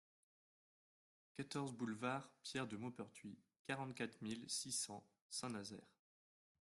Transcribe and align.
quatorze 1.35 1.73
boulevard 1.73 2.27
Pierre 2.41 2.65
de 2.65 2.75
Maupertuis, 2.75 3.37
quarante-quatre 3.67 4.19
mille 4.23 4.43
six 4.49 4.71
cents 4.71 5.05
Saint-Nazaire 5.29 5.91